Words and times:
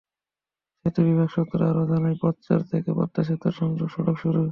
সেতু 0.79 0.99
বিভাগ 1.07 1.29
সূত্র 1.29 1.59
আরও 1.69 1.83
জানায়, 1.91 2.17
পাচ্চর 2.21 2.59
থেকে 2.71 2.89
পদ্মা 2.97 3.21
সেতুর 3.27 3.53
সংযোগ 3.59 3.87
সড়ক 3.89 4.15
শুরু। 4.23 4.41